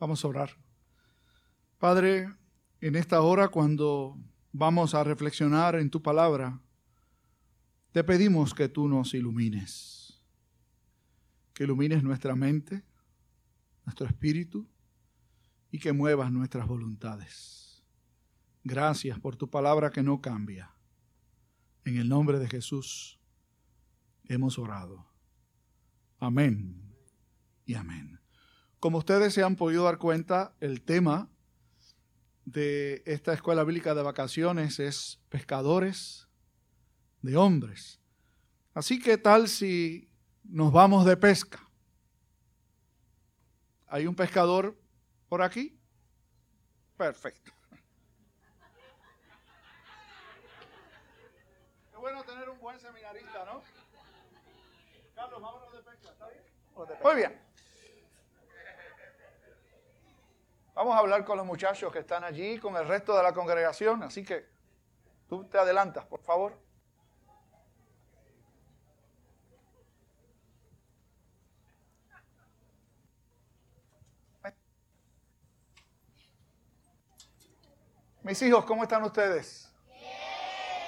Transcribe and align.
Vamos 0.00 0.24
a 0.24 0.28
orar. 0.28 0.56
Padre, 1.78 2.34
en 2.80 2.96
esta 2.96 3.20
hora 3.20 3.48
cuando 3.48 4.18
vamos 4.50 4.94
a 4.94 5.04
reflexionar 5.04 5.76
en 5.76 5.90
tu 5.90 6.02
palabra, 6.02 6.58
te 7.92 8.02
pedimos 8.02 8.54
que 8.54 8.68
tú 8.70 8.88
nos 8.88 9.12
ilumines, 9.12 10.18
que 11.52 11.64
ilumines 11.64 12.02
nuestra 12.02 12.34
mente, 12.34 12.82
nuestro 13.84 14.06
espíritu 14.06 14.66
y 15.70 15.78
que 15.78 15.92
muevas 15.92 16.32
nuestras 16.32 16.66
voluntades. 16.66 17.84
Gracias 18.64 19.18
por 19.18 19.36
tu 19.36 19.50
palabra 19.50 19.90
que 19.90 20.02
no 20.02 20.22
cambia. 20.22 20.74
En 21.84 21.98
el 21.98 22.08
nombre 22.08 22.38
de 22.38 22.48
Jesús 22.48 23.20
hemos 24.24 24.58
orado. 24.58 25.06
Amén 26.18 26.94
y 27.66 27.74
amén. 27.74 28.19
Como 28.80 28.96
ustedes 28.96 29.34
se 29.34 29.42
han 29.42 29.56
podido 29.56 29.84
dar 29.84 29.98
cuenta, 29.98 30.54
el 30.58 30.80
tema 30.80 31.28
de 32.46 33.02
esta 33.04 33.34
escuela 33.34 33.62
bíblica 33.62 33.94
de 33.94 34.02
vacaciones 34.02 34.80
es 34.80 35.20
pescadores 35.28 36.28
de 37.20 37.36
hombres. 37.36 38.00
Así 38.72 38.98
que 38.98 39.18
tal 39.18 39.48
si 39.48 40.10
nos 40.44 40.72
vamos 40.72 41.04
de 41.04 41.18
pesca. 41.18 41.60
¿Hay 43.86 44.06
un 44.06 44.14
pescador 44.14 44.74
por 45.28 45.42
aquí? 45.42 45.78
Perfecto. 46.96 47.52
Qué 51.90 51.98
bueno 51.98 52.24
tener 52.24 52.48
un 52.48 52.58
buen 52.58 52.80
seminarista, 52.80 53.44
¿no? 53.44 53.62
Carlos, 55.14 55.42
vámonos 55.42 55.70
de 55.70 55.82
pesca, 55.82 56.12
¿está 56.12 56.28
bien? 56.28 56.44
Muy 57.02 57.16
bien. 57.16 57.49
Vamos 60.80 60.96
a 60.96 61.00
hablar 61.00 61.26
con 61.26 61.36
los 61.36 61.44
muchachos 61.44 61.92
que 61.92 61.98
están 61.98 62.24
allí, 62.24 62.58
con 62.58 62.74
el 62.74 62.88
resto 62.88 63.14
de 63.14 63.22
la 63.22 63.34
congregación, 63.34 64.02
así 64.02 64.24
que 64.24 64.46
tú 65.28 65.44
te 65.44 65.58
adelantas, 65.58 66.06
por 66.06 66.22
favor. 66.22 66.58
Mis 78.22 78.40
hijos, 78.40 78.64
¿cómo 78.64 78.84
están 78.84 79.02
ustedes? 79.02 79.70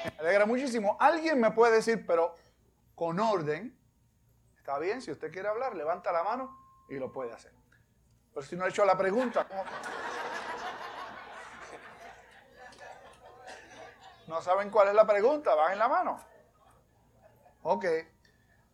Me 0.05 0.21
alegra 0.21 0.47
muchísimo. 0.47 0.97
Alguien 0.99 1.39
me 1.39 1.51
puede 1.51 1.75
decir, 1.75 2.07
pero 2.07 2.35
con 2.95 3.21
orden, 3.21 3.79
está 4.57 4.79
bien, 4.79 5.03
si 5.03 5.11
usted 5.11 5.31
quiere 5.31 5.49
hablar, 5.49 5.77
levanta 5.77 6.13
la 6.13 6.23
mano 6.23 6.57
y 6.89 6.95
lo 6.95 7.13
puede 7.13 7.35
hacer. 7.35 7.62
Pero 8.35 8.47
si 8.47 8.57
no 8.57 8.65
he 8.65 8.71
hecho 8.71 8.85
la 8.85 8.97
pregunta, 8.97 9.47
¿cómo? 9.47 9.65
¿No 14.27 14.41
saben 14.41 14.71
cuál 14.71 14.89
es 14.89 14.95
la 14.95 15.07
pregunta? 15.07 15.55
¿Van 15.55 15.73
en 15.73 15.79
la 15.79 15.89
mano? 15.89 16.19
Ok. 17.63 17.85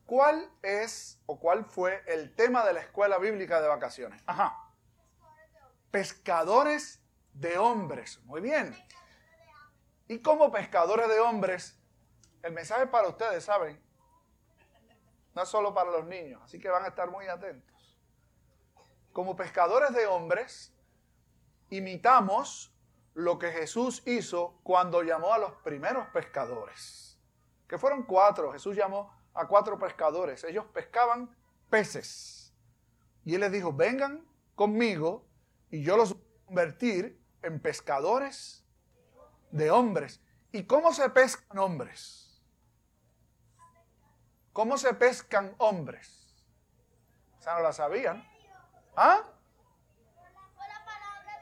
¿Cuál 0.06 0.50
es 0.62 1.20
o 1.26 1.38
cuál 1.40 1.64
fue 1.64 2.02
el 2.06 2.34
tema 2.34 2.64
de 2.64 2.72
la 2.72 2.80
escuela 2.80 3.18
bíblica 3.18 3.60
de 3.60 3.68
vacaciones? 3.68 4.22
Ajá. 4.26 4.56
Pescadores 5.90 7.02
de 7.32 7.58
hombres. 7.58 8.20
Muy 8.20 8.40
bien. 8.40 8.76
Y 10.06 10.22
como 10.22 10.52
pescadores 10.52 11.08
de 11.08 11.18
hombres, 11.18 11.78
el 12.42 12.52
mensaje 12.52 12.86
para 12.86 13.08
ustedes, 13.08 13.44
¿saben? 13.44 13.82
No 15.34 15.42
es 15.42 15.48
solo 15.48 15.74
para 15.74 15.90
los 15.90 16.06
niños, 16.06 16.40
así 16.42 16.58
que 16.58 16.70
van 16.70 16.84
a 16.84 16.88
estar 16.88 17.10
muy 17.10 17.26
atentos 17.26 17.77
como 19.12 19.36
pescadores 19.36 19.92
de 19.94 20.06
hombres, 20.06 20.72
imitamos 21.70 22.74
lo 23.14 23.38
que 23.38 23.50
Jesús 23.50 24.02
hizo 24.06 24.60
cuando 24.62 25.02
llamó 25.02 25.32
a 25.32 25.38
los 25.38 25.52
primeros 25.64 26.06
pescadores, 26.08 27.18
que 27.66 27.78
fueron 27.78 28.04
cuatro. 28.04 28.52
Jesús 28.52 28.76
llamó 28.76 29.12
a 29.34 29.46
cuatro 29.46 29.78
pescadores. 29.78 30.44
Ellos 30.44 30.64
pescaban 30.72 31.34
peces. 31.70 32.54
Y 33.24 33.34
él 33.34 33.40
les 33.40 33.52
dijo, 33.52 33.72
vengan 33.72 34.26
conmigo 34.54 35.26
y 35.70 35.82
yo 35.82 35.96
los 35.96 36.14
voy 36.14 36.22
a 36.22 36.46
convertir 36.46 37.20
en 37.42 37.60
pescadores 37.60 38.64
de 39.50 39.70
hombres. 39.70 40.20
¿Y 40.52 40.64
cómo 40.64 40.92
se 40.92 41.08
pescan 41.10 41.58
hombres? 41.58 42.42
¿Cómo 44.52 44.76
se 44.76 44.92
pescan 44.94 45.54
hombres? 45.58 46.44
O 47.38 47.42
sea, 47.42 47.54
no 47.54 47.60
la 47.60 47.72
sabían. 47.72 48.26
¿Ah? 49.00 49.22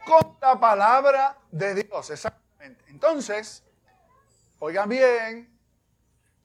Con 0.05 0.37
la 0.43 0.61
palabra 0.61 1.39
de 1.51 1.75
Dios, 1.75 2.11
exactamente. 2.11 2.85
Entonces, 2.89 3.65
oigan 4.59 4.91
bien, 4.91 5.59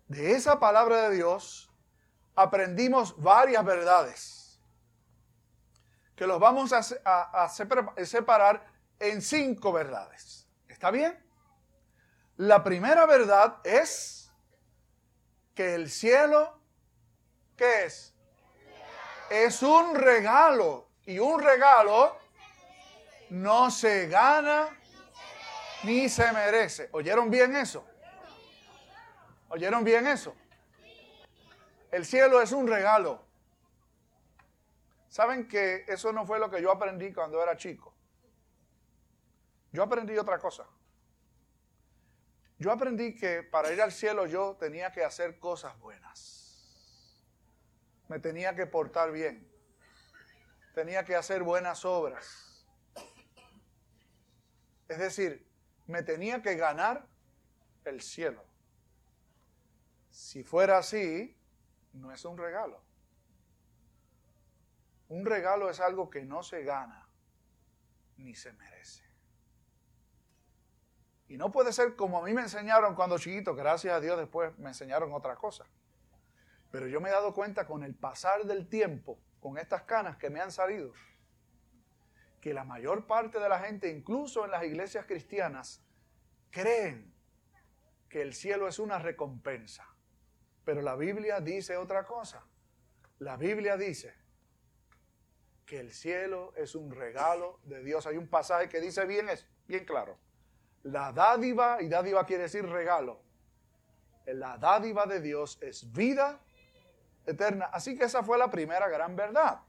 de 0.08 0.32
esa 0.32 0.58
palabra 0.58 1.10
de 1.10 1.18
Dios 1.18 1.70
aprendimos 2.34 3.22
varias 3.22 3.66
verdades 3.66 4.62
que 6.16 6.26
los 6.26 6.40
vamos 6.40 6.72
a, 6.72 7.50
separar 7.50 8.66
en 8.98 9.22
cinco 9.22 9.74
verdades. 9.74 10.48
¿Está 10.70 10.92
bien? 10.92 11.22
La 12.38 12.64
primera 12.64 13.06
verdad 13.06 13.60
es 13.66 14.32
que 15.54 15.76
el 15.76 15.90
cielo, 15.90 16.58
¿qué 17.58 17.84
es? 17.84 18.14
Es 19.30 19.62
un 19.62 19.94
regalo 19.96 20.91
y 21.12 21.20
un 21.20 21.42
regalo 21.42 22.18
no 23.32 23.70
se 23.70 24.08
gana 24.08 24.70
ni 25.84 26.08
se 26.08 26.32
merece. 26.32 26.88
¿Oyeron 26.94 27.30
bien 27.30 27.54
eso? 27.54 27.86
¿Oyeron 29.50 29.84
bien 29.84 30.08
eso? 30.08 30.34
El 31.92 32.06
cielo 32.06 32.42
es 32.42 32.54
un 32.54 32.66
regalo. 32.66 33.26
¿Saben 35.10 35.50
que 35.50 35.84
eso 35.90 36.14
no 36.14 36.26
fue 36.26 36.40
lo 36.40 36.50
que 36.50 36.62
yo 36.62 36.72
aprendí 36.72 37.12
cuando 37.12 37.44
era 37.44 37.58
chico? 37.58 37.94
Yo 39.74 39.84
aprendí 39.84 40.18
otra 40.18 40.40
cosa. 40.40 40.66
Yo 42.58 42.72
aprendí 42.72 43.16
que 43.16 43.44
para 43.44 43.74
ir 43.74 43.82
al 43.82 43.92
cielo 43.92 44.28
yo 44.28 44.56
tenía 44.58 44.94
que 44.94 45.04
hacer 45.04 45.40
cosas 45.40 45.78
buenas. 45.80 46.38
Me 48.08 48.20
tenía 48.20 48.56
que 48.56 48.66
portar 48.66 49.12
bien 49.12 49.50
tenía 50.74 51.04
que 51.04 51.16
hacer 51.16 51.44
buenas 51.44 51.86
obras. 51.86 52.66
Es 54.88 54.98
decir, 55.00 55.48
me 55.88 56.04
tenía 56.04 56.42
que 56.42 56.56
ganar 56.56 57.08
el 57.86 58.02
cielo. 58.02 58.44
Si 60.10 60.44
fuera 60.44 60.78
así, 60.78 61.38
no 61.94 62.12
es 62.12 62.26
un 62.26 62.38
regalo. 62.38 62.81
Un 65.10 65.26
regalo 65.26 65.70
es 65.70 65.80
algo 65.80 66.10
que 66.10 66.24
no 66.24 66.44
se 66.44 66.64
gana 66.64 67.08
ni 68.18 68.36
se 68.36 68.54
merece. 68.54 69.04
Y 71.28 71.38
no 71.38 71.52
puede 71.52 71.72
ser 71.72 71.96
como 71.96 72.20
a 72.20 72.24
mí 72.24 72.34
me 72.34 72.42
enseñaron 72.42 72.94
cuando 72.94 73.18
chiquito, 73.18 73.56
gracias 73.56 73.94
a 73.94 74.00
Dios 74.02 74.18
después 74.18 74.58
me 74.58 74.70
enseñaron 74.70 75.14
otra 75.14 75.36
cosa. 75.36 75.66
Pero 76.72 76.88
yo 76.88 77.00
me 77.00 77.10
he 77.10 77.12
dado 77.12 77.34
cuenta 77.34 77.66
con 77.66 77.84
el 77.84 77.96
pasar 77.96 78.44
del 78.44 78.68
tiempo 78.68 79.18
con 79.41 79.57
estas 79.57 79.81
canas 79.81 80.16
que 80.18 80.29
me 80.29 80.40
han 80.40 80.52
salido, 80.52 80.94
que 82.40 82.53
la 82.53 82.63
mayor 82.63 83.07
parte 83.07 83.40
de 83.40 83.50
la 83.50 83.59
gente, 83.59 83.90
incluso 83.90 84.46
en 84.46 84.52
las 84.52 84.63
iglesias 84.63 85.06
cristianas, 85.06 85.84
creen 86.52 87.13
que 88.07 88.22
el 88.22 88.34
cielo 88.34 88.68
es 88.68 88.80
una 88.80 89.00
recompensa. 89.00 89.88
Pero 90.63 90.81
la 90.81 90.96
Biblia 90.96 91.40
dice 91.40 91.75
otra 91.75 92.06
cosa. 92.06 92.46
La 93.19 93.35
Biblia 93.35 93.78
dice 93.78 94.13
que 95.66 95.80
el 95.80 95.91
cielo 95.91 96.53
es 96.56 96.75
un 96.75 96.91
regalo 96.91 97.59
de 97.63 97.84
Dios. 97.84 98.06
Hay 98.06 98.18
un 98.18 98.28
pasaje 98.28 98.69
que 98.69 98.80
dice 98.80 99.06
bien, 99.06 99.30
es 99.30 99.48
bien 99.68 99.86
claro. 99.86 100.18
La 100.83 101.12
dádiva, 101.12 101.81
y 101.81 101.88
dádiva 101.88 102.25
quiere 102.25 102.44
decir 102.44 102.66
regalo. 102.66 103.21
La 104.25 104.57
dádiva 104.57 105.06
de 105.06 105.21
Dios 105.21 105.57
es 105.62 105.92
vida 105.92 106.42
eterna. 107.25 107.69
Así 107.71 107.97
que 107.97 108.06
esa 108.06 108.23
fue 108.23 108.38
la 108.38 108.50
primera 108.50 108.88
gran 108.89 109.15
verdad. 109.15 109.62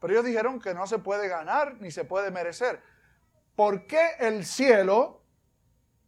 Pero 0.00 0.12
ellos 0.12 0.24
dijeron 0.24 0.60
que 0.60 0.74
no 0.74 0.86
se 0.86 0.98
puede 0.98 1.28
ganar 1.28 1.74
ni 1.80 1.90
se 1.90 2.04
puede 2.04 2.30
merecer. 2.30 2.82
¿Por 3.56 3.86
qué 3.86 4.12
el 4.20 4.44
cielo 4.44 5.22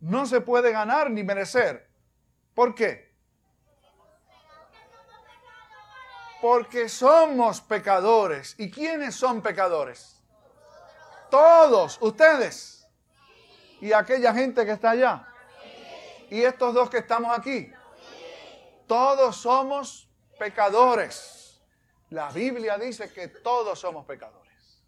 no 0.00 0.26
se 0.26 0.40
puede 0.40 0.70
ganar 0.70 1.10
ni 1.10 1.24
merecer? 1.24 1.90
¿Por 2.54 2.74
qué? 2.74 3.10
Porque 6.40 6.88
somos 6.88 7.60
pecadores. 7.60 8.54
¿Y 8.58 8.70
quiénes 8.70 9.14
son 9.14 9.42
pecadores? 9.42 10.22
Todos, 11.30 11.98
ustedes. 12.00 12.86
Y 13.80 13.92
aquella 13.92 14.32
gente 14.32 14.64
que 14.64 14.72
está 14.72 14.90
allá. 14.90 15.26
Y 16.30 16.42
estos 16.42 16.72
dos 16.72 16.88
que 16.88 16.98
estamos 16.98 17.36
aquí. 17.36 17.72
Todos 18.86 19.36
somos 19.36 20.09
pecadores. 20.40 21.62
La 22.08 22.31
Biblia 22.31 22.78
dice 22.78 23.12
que 23.12 23.28
todos 23.28 23.78
somos 23.78 24.06
pecadores. 24.06 24.82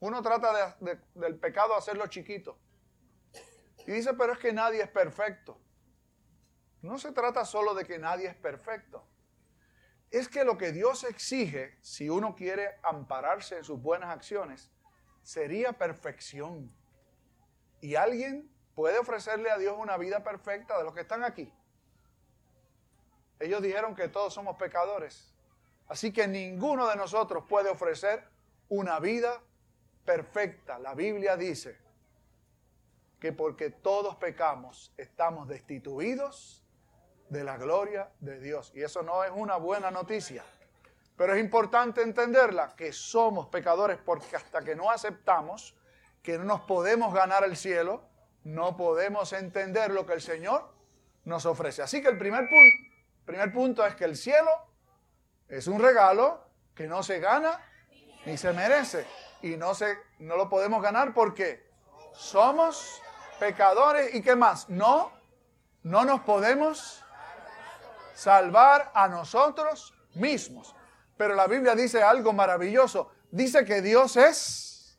Uno 0.00 0.20
trata 0.20 0.76
del 1.14 1.38
pecado 1.38 1.74
hacerlo 1.74 2.06
chiquito. 2.08 2.58
Y 3.86 3.92
dice, 3.92 4.12
pero 4.12 4.34
es 4.34 4.38
que 4.38 4.52
nadie 4.52 4.82
es 4.82 4.90
perfecto. 4.90 5.58
No 6.82 6.98
se 6.98 7.12
trata 7.12 7.46
solo 7.46 7.74
de 7.74 7.86
que 7.86 7.98
nadie 7.98 8.28
es 8.28 8.36
perfecto. 8.36 9.08
Es 10.10 10.28
que 10.28 10.44
lo 10.44 10.58
que 10.58 10.72
Dios 10.72 11.04
exige, 11.04 11.78
si 11.80 12.10
uno 12.10 12.34
quiere 12.34 12.78
ampararse 12.82 13.56
en 13.56 13.64
sus 13.64 13.80
buenas 13.80 14.10
acciones, 14.10 14.70
sería 15.22 15.72
perfección. 15.72 16.70
Y 17.80 17.94
alguien 17.94 18.54
puede 18.74 18.98
ofrecerle 18.98 19.50
a 19.50 19.56
Dios 19.56 19.74
una 19.78 19.96
vida 19.96 20.22
perfecta 20.22 20.76
de 20.76 20.84
los 20.84 20.92
que 20.92 21.00
están 21.00 21.24
aquí. 21.24 21.50
Ellos 23.40 23.62
dijeron 23.62 23.94
que 23.94 24.08
todos 24.08 24.32
somos 24.32 24.56
pecadores. 24.56 25.32
Así 25.88 26.12
que 26.12 26.26
ninguno 26.26 26.88
de 26.88 26.96
nosotros 26.96 27.44
puede 27.48 27.68
ofrecer 27.68 28.24
una 28.68 29.00
vida 29.00 29.40
perfecta. 30.04 30.78
La 30.78 30.94
Biblia 30.94 31.36
dice 31.36 31.78
que 33.20 33.32
porque 33.32 33.70
todos 33.70 34.16
pecamos 34.16 34.92
estamos 34.96 35.48
destituidos 35.48 36.62
de 37.28 37.44
la 37.44 37.56
gloria 37.56 38.10
de 38.20 38.40
Dios. 38.40 38.72
Y 38.74 38.82
eso 38.82 39.02
no 39.02 39.24
es 39.24 39.30
una 39.34 39.56
buena 39.56 39.90
noticia. 39.90 40.44
Pero 41.16 41.34
es 41.34 41.40
importante 41.40 42.02
entenderla, 42.02 42.74
que 42.76 42.92
somos 42.92 43.46
pecadores 43.48 43.98
porque 44.04 44.36
hasta 44.36 44.62
que 44.62 44.74
no 44.74 44.90
aceptamos 44.90 45.76
que 46.22 46.38
no 46.38 46.44
nos 46.44 46.62
podemos 46.62 47.12
ganar 47.14 47.44
el 47.44 47.54
cielo, 47.54 48.02
no 48.44 48.76
podemos 48.76 49.32
entender 49.34 49.90
lo 49.90 50.06
que 50.06 50.14
el 50.14 50.22
Señor 50.22 50.74
nos 51.24 51.44
ofrece. 51.44 51.82
Así 51.82 52.02
que 52.02 52.08
el 52.08 52.18
primer 52.18 52.40
punto, 52.40 52.83
primer 53.24 53.52
punto 53.52 53.84
es 53.86 53.94
que 53.94 54.04
el 54.04 54.16
cielo 54.16 54.50
es 55.48 55.66
un 55.66 55.80
regalo 55.80 56.44
que 56.74 56.86
no 56.86 57.02
se 57.02 57.20
gana 57.20 57.60
ni 58.24 58.36
se 58.36 58.52
merece. 58.52 59.06
Y 59.42 59.56
no, 59.56 59.74
se, 59.74 59.98
no 60.18 60.36
lo 60.36 60.48
podemos 60.48 60.82
ganar 60.82 61.12
porque 61.12 61.70
somos 62.14 63.02
pecadores 63.38 64.14
y 64.14 64.22
qué 64.22 64.34
más. 64.36 64.68
No, 64.68 65.12
no 65.82 66.04
nos 66.04 66.20
podemos 66.20 67.04
salvar 68.14 68.90
a 68.94 69.08
nosotros 69.08 69.94
mismos. 70.14 70.74
Pero 71.16 71.34
la 71.34 71.46
Biblia 71.46 71.74
dice 71.74 72.02
algo 72.02 72.32
maravilloso. 72.32 73.10
Dice 73.30 73.64
que 73.64 73.82
Dios 73.82 74.16
es... 74.16 74.96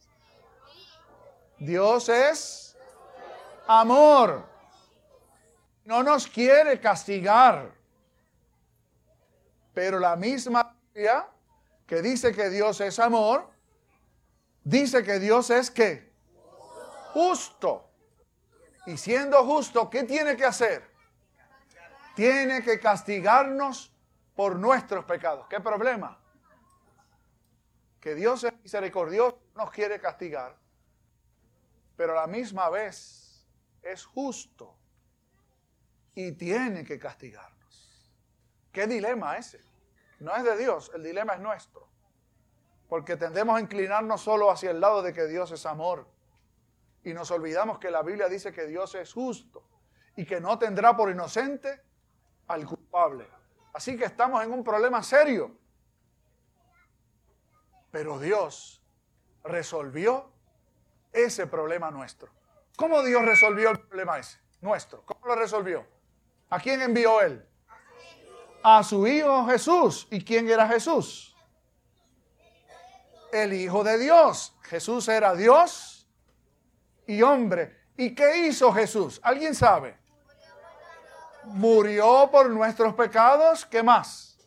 Dios 1.58 2.10
es 2.10 2.78
amor. 3.66 4.46
No 5.86 6.04
nos 6.04 6.28
quiere 6.28 6.80
castigar. 6.80 7.72
Pero 9.76 10.00
la 10.00 10.16
misma 10.16 10.76
Biblia 10.94 11.28
que 11.86 12.02
dice 12.02 12.34
que 12.34 12.50
Dios 12.50 12.80
es 12.82 12.98
amor, 12.98 13.52
dice 14.64 15.04
que 15.04 15.20
Dios 15.20 15.50
es 15.52 15.70
qué? 15.70 16.12
Justo. 17.14 17.92
Y 18.88 18.98
siendo 18.98 19.46
justo, 19.46 19.90
¿qué 19.90 20.04
tiene 20.04 20.38
que 20.38 20.46
hacer? 20.46 20.90
Tiene 22.16 22.64
que 22.64 22.80
castigarnos 22.80 23.94
por 24.34 24.56
nuestros 24.56 25.04
pecados. 25.06 25.46
¿Qué 25.50 25.60
problema? 25.60 26.20
Que 28.00 28.16
Dios 28.16 28.46
es 28.46 28.54
misericordioso, 28.64 29.40
nos 29.56 29.72
quiere 29.72 30.00
castigar, 30.00 30.56
pero 31.98 32.14
a 32.14 32.22
la 32.22 32.28
misma 32.28 32.70
vez 32.70 33.46
es 33.82 34.06
justo 34.06 34.78
y 36.14 36.32
tiene 36.32 36.86
que 36.86 36.98
castigarnos. 36.98 37.55
¿Qué 38.76 38.88
dilema 38.88 39.38
ese? 39.38 39.62
No 40.20 40.36
es 40.36 40.44
de 40.44 40.58
Dios, 40.58 40.92
el 40.94 41.02
dilema 41.02 41.36
es 41.36 41.40
nuestro. 41.40 41.88
Porque 42.90 43.16
tendemos 43.16 43.56
a 43.56 43.62
inclinarnos 43.62 44.20
solo 44.20 44.52
hacia 44.52 44.72
el 44.72 44.82
lado 44.82 45.02
de 45.02 45.14
que 45.14 45.28
Dios 45.28 45.50
es 45.54 45.66
amor. 45.66 46.06
Y 47.02 47.14
nos 47.14 47.32
olvidamos 47.32 47.80
que 47.80 47.90
la 47.90 48.04
Biblia 48.04 48.28
dice 48.28 48.52
que 48.52 48.68
Dios 48.68 48.94
es 48.96 49.14
justo 49.14 49.64
y 50.18 50.26
que 50.26 50.42
no 50.42 50.60
tendrá 50.60 50.94
por 50.94 51.10
inocente 51.10 51.82
al 52.48 52.66
culpable. 52.66 53.30
Así 53.72 53.96
que 53.96 54.04
estamos 54.04 54.44
en 54.44 54.52
un 54.52 54.62
problema 54.62 55.02
serio. 55.02 55.58
Pero 57.92 58.20
Dios 58.20 58.84
resolvió 59.46 60.34
ese 61.14 61.48
problema 61.48 61.92
nuestro. 61.92 62.30
¿Cómo 62.76 63.02
Dios 63.04 63.24
resolvió 63.24 63.70
el 63.70 63.80
problema 63.80 64.20
ese? 64.20 64.38
Nuestro. 64.60 65.06
¿Cómo 65.06 65.28
lo 65.28 65.36
resolvió? 65.36 65.88
¿A 66.50 66.60
quién 66.60 66.82
envió 66.82 67.22
Él? 67.22 67.48
A 68.68 68.82
su 68.82 69.06
Hijo 69.06 69.46
Jesús. 69.46 70.08
¿Y 70.10 70.24
quién 70.24 70.50
era 70.50 70.68
Jesús? 70.68 71.36
El 73.32 73.54
Hijo 73.54 73.84
de 73.84 74.00
Dios. 74.00 74.56
Jesús 74.64 75.08
era 75.08 75.36
Dios 75.36 76.08
y 77.06 77.22
hombre. 77.22 77.78
¿Y 77.96 78.16
qué 78.16 78.48
hizo 78.48 78.74
Jesús? 78.74 79.20
¿Alguien 79.24 79.54
sabe? 79.54 80.00
murió 81.46 82.30
por 82.32 82.50
nuestros 82.50 82.94
pecados, 82.94 83.66
¿qué 83.66 83.84
más? 83.84 84.38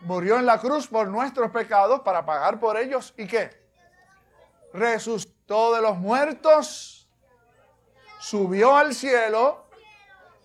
Murió 0.00 0.36
en 0.36 0.46
la 0.46 0.58
cruz 0.58 0.86
por 0.86 1.08
nuestros 1.08 1.50
pecados 1.50 2.00
para 2.00 2.24
pagar 2.24 2.60
por 2.60 2.76
ellos 2.76 3.14
y 3.16 3.26
qué? 3.26 3.66
Resucitó 4.72 5.74
de 5.74 5.82
los 5.82 5.96
muertos, 5.96 7.08
subió 8.20 8.76
al 8.76 8.94
cielo 8.94 9.65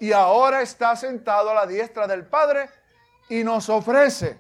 y 0.02 0.14
ahora 0.14 0.64
está 0.64 0.96
sentado 0.96 1.52
a 1.52 1.54
la 1.54 1.68
diestra 1.68 2.08
del 2.08 2.26
Padre 2.26 2.68
y 3.30 3.44
nos 3.44 3.70
ofrece 3.70 4.36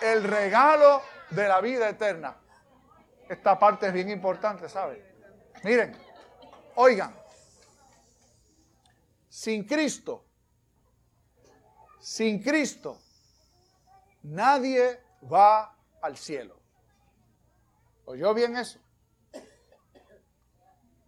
el 0.00 0.22
regalo 0.22 1.02
de 1.30 1.48
la 1.48 1.60
vida 1.60 1.88
eterna. 1.88 2.36
Esta 3.28 3.58
parte 3.58 3.88
es 3.88 3.92
bien 3.92 4.08
importante, 4.08 4.68
¿saben? 4.68 5.02
Miren, 5.64 5.96
oigan, 6.76 7.12
sin 9.28 9.64
Cristo, 9.64 10.24
sin 11.98 12.40
Cristo, 12.40 13.00
nadie 14.22 15.00
va 15.24 15.76
al 16.00 16.16
cielo. 16.16 16.56
¿Oyó 18.04 18.32
bien 18.32 18.56
eso? 18.56 18.78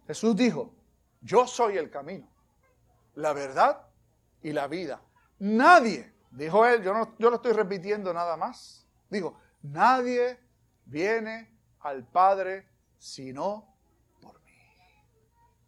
Jesús 0.07 0.35
dijo, 0.35 0.75
yo 1.21 1.47
soy 1.47 1.77
el 1.77 1.89
camino, 1.89 2.28
la 3.15 3.33
verdad 3.33 3.87
y 4.41 4.51
la 4.51 4.67
vida. 4.67 5.01
Nadie, 5.39 6.13
dijo 6.31 6.65
él, 6.65 6.83
yo 6.83 6.93
no 6.93 7.15
yo 7.17 7.29
lo 7.29 7.37
estoy 7.37 7.53
repitiendo 7.53 8.13
nada 8.13 8.37
más. 8.37 8.87
Dijo, 9.09 9.39
nadie 9.61 10.39
viene 10.85 11.57
al 11.79 12.05
Padre 12.05 12.67
sino 12.97 13.75
por 14.21 14.41
mí. 14.43 14.51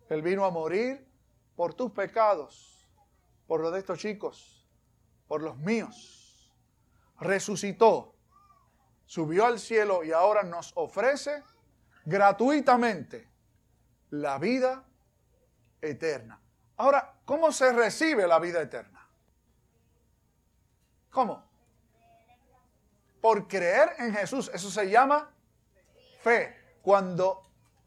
Él 0.09 0.21
vino 0.21 0.45
a 0.45 0.51
morir 0.51 1.07
por 1.55 1.73
tus 1.73 1.91
pecados, 1.91 2.89
por 3.47 3.61
los 3.61 3.71
de 3.71 3.79
estos 3.79 3.99
chicos, 3.99 4.67
por 5.27 5.41
los 5.41 5.57
míos. 5.57 6.51
Resucitó, 7.19 8.15
subió 9.05 9.45
al 9.45 9.59
cielo 9.59 10.03
y 10.03 10.11
ahora 10.11 10.43
nos 10.43 10.71
ofrece 10.75 11.43
gratuitamente 12.05 13.29
la 14.09 14.37
vida 14.37 14.85
eterna. 15.81 16.41
Ahora, 16.81 17.13
¿cómo 17.25 17.51
se 17.51 17.71
recibe 17.73 18.25
la 18.25 18.39
vida 18.39 18.59
eterna? 18.59 19.07
¿Cómo? 21.11 21.47
Por 23.21 23.47
creer 23.47 23.93
en 23.99 24.15
Jesús. 24.15 24.49
Eso 24.51 24.71
se 24.71 24.89
llama 24.89 25.31
fe. 26.23 26.57
Cuando 26.81 27.43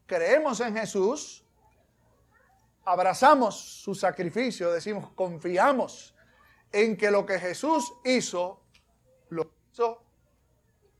creemos 0.06 0.60
en 0.60 0.76
Jesús, 0.76 1.44
abrazamos 2.84 3.58
su 3.58 3.96
sacrificio, 3.96 4.70
decimos, 4.70 5.10
confiamos 5.16 6.14
en 6.70 6.96
que 6.96 7.10
lo 7.10 7.26
que 7.26 7.40
Jesús 7.40 7.92
hizo, 8.04 8.62
lo 9.30 9.50
hizo 9.72 10.04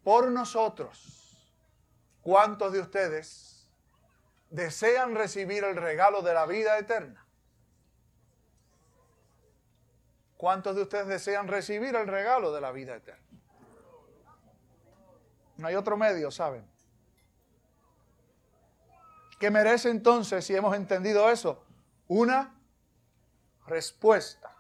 por 0.03 0.33
nosotros. 0.33 1.55
¿Cuántos 2.23 2.73
de 2.73 2.81
ustedes 2.81 3.69
desean 4.51 5.15
recibir 5.15 5.63
el 5.63 5.77
regalo 5.77 6.23
de 6.23 6.35
la 6.35 6.45
vida 6.47 6.77
eterna? 6.77 7.24
¿Cuántos 10.45 10.77
de 10.77 10.83
ustedes 10.83 11.07
desean 11.07 11.49
recibir 11.49 11.97
el 11.97 12.07
regalo 12.07 12.53
de 12.53 12.61
la 12.61 12.71
vida 12.71 12.97
eterna? 12.97 13.25
No 15.57 15.67
hay 15.67 15.75
otro 15.75 15.97
medio, 15.97 16.31
¿saben? 16.31 16.71
¿Qué 19.41 19.51
merece 19.51 19.89
entonces, 19.89 20.45
si 20.45 20.55
hemos 20.55 20.77
entendido 20.77 21.31
eso? 21.31 21.65
una 22.09 22.61
respuesta. 23.67 24.55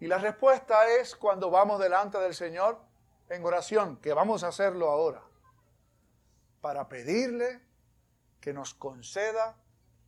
Y 0.00 0.08
la 0.08 0.18
respuesta 0.18 0.84
es 0.98 1.14
cuando 1.14 1.48
vamos 1.48 1.78
delante 1.78 2.18
del 2.18 2.34
Señor 2.34 2.80
en 3.28 3.44
oración, 3.44 3.98
que 3.98 4.12
vamos 4.14 4.42
a 4.42 4.48
hacerlo 4.48 4.90
ahora, 4.90 5.22
para 6.60 6.88
pedirle 6.88 7.60
que 8.40 8.52
nos 8.52 8.74
conceda 8.74 9.54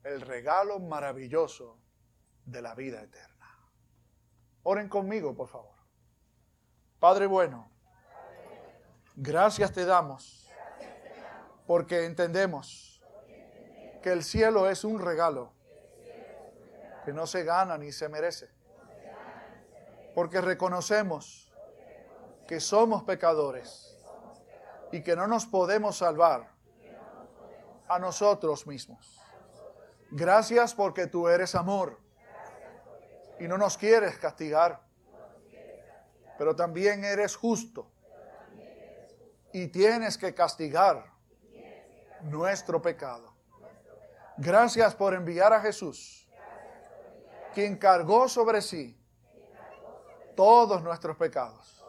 el 0.03 0.21
regalo 0.21 0.81
maravilloso 0.81 1.79
de 2.45 2.61
la 2.61 2.75
vida 2.75 3.01
eterna. 3.01 3.38
Oren 4.63 4.89
conmigo, 4.89 5.35
por 5.35 5.49
favor. 5.49 5.75
Padre 6.99 7.27
bueno, 7.27 7.71
gracias 9.15 9.73
te 9.73 9.85
damos 9.85 10.51
Porque 11.67 12.07
entendemos 12.07 13.03
que 14.03 14.11
el 14.11 14.25
cielo 14.25 14.69
es 14.71 14.85
un 14.85 15.01
regalo 15.01 15.53
que 17.05 17.13
no 17.13 17.27
se 17.27 17.45
gana 17.45 17.77
ni 17.79 17.93
se 17.93 18.09
merece. 18.09 18.49
Porque 20.15 20.41
reconocemos 20.41 21.53
que 22.47 22.61
somos 22.61 23.03
pecadores 23.05 23.97
y 24.93 25.03
que 25.03 25.15
no 25.15 25.27
nos 25.27 25.47
podemos 25.47 25.99
salvar 25.99 26.51
a 27.89 27.99
nosotros 27.99 28.67
mismos. 28.67 29.21
Gracias 30.11 30.75
porque 30.75 31.07
tú 31.07 31.29
eres 31.29 31.55
amor 31.55 32.01
y 33.41 33.49
no 33.49 33.59
nos 33.59 33.77
quieres 33.77 34.19
castigar, 34.19 34.81
pero 36.37 36.55
también 36.55 37.05
eres 37.05 37.37
justo 37.37 37.91
y 39.53 39.69
tienes 39.69 40.19
que 40.19 40.35
castigar 40.35 41.13
nuestro 42.23 42.81
pecado. 42.83 43.35
Gracias 44.37 44.95
por 44.95 45.15
enviar 45.15 45.53
a 45.53 45.61
Jesús, 45.61 46.29
quien 47.55 47.77
cargó 47.77 48.29
sobre 48.29 48.63
sí 48.63 48.97
todos 50.37 50.83
nuestros 50.83 51.17
pecados. 51.17 51.85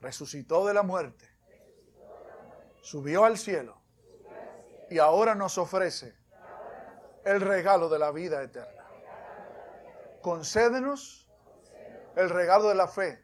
Resucitó 0.00 0.66
de 0.66 0.74
la 0.74 0.82
muerte, 0.82 1.28
subió 2.82 3.24
al 3.24 3.38
cielo 3.38 3.80
y 4.90 4.98
ahora 4.98 5.34
nos 5.34 5.58
ofrece 5.58 6.14
el 7.24 7.40
regalo 7.40 7.88
de 7.88 7.98
la 7.98 8.10
vida 8.10 8.42
eterna. 8.42 8.81
Concédenos 10.22 11.28
el 12.16 12.30
regalo 12.30 12.68
de 12.68 12.74
la 12.74 12.88
fe 12.88 13.22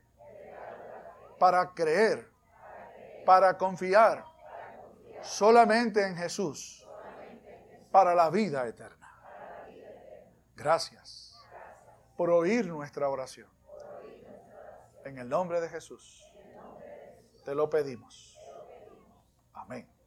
para 1.38 1.72
creer, 1.72 2.28
para 3.24 3.56
confiar 3.56 4.24
solamente 5.22 6.04
en 6.04 6.16
Jesús 6.16 6.86
para 7.90 8.14
la 8.14 8.30
vida 8.30 8.66
eterna. 8.66 9.08
Gracias 10.56 11.40
por 12.16 12.30
oír 12.30 12.66
nuestra 12.66 13.08
oración. 13.08 13.48
En 15.04 15.18
el 15.18 15.28
nombre 15.28 15.60
de 15.60 15.68
Jesús 15.68 16.24
te 17.44 17.54
lo 17.54 17.70
pedimos. 17.70 18.36
Amén. 19.54 19.97